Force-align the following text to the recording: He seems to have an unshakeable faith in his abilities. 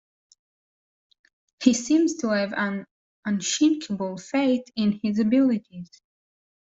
He 1.61 1.75
seems 1.75 2.15
to 2.17 2.29
have 2.29 2.53
an 2.53 2.87
unshakeable 3.23 4.17
faith 4.17 4.63
in 4.75 4.99
his 5.03 5.19
abilities. 5.19 5.91